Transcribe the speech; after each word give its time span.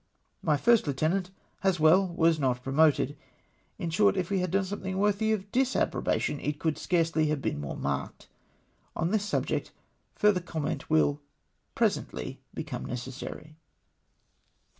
My 0.41 0.57
First 0.57 0.87
Lieu 0.87 0.93
tenant, 0.95 1.29
Haswell, 1.59 2.07
was 2.15 2.39
not 2.39 2.63
promoted. 2.63 3.15
Li 3.77 3.89
short, 3.91 4.17
if 4.17 4.31
we 4.31 4.39
had 4.39 4.49
done 4.49 4.63
somethhig 4.63 4.95
worthy 4.95 5.31
of 5.31 5.51
disapprobation, 5.51 6.39
it 6.39 6.57
coidd 6.57 6.79
scarcely 6.79 7.27
have 7.27 7.39
been 7.39 7.61
more 7.61 7.77
marked. 7.77 8.27
On 8.95 9.11
this 9.11 9.23
subject 9.23 9.71
further 10.15 10.41
comment 10.41 10.89
will 10.89 11.21
presently 11.75 12.39
become 12.51 12.83
necessary. 12.83 13.57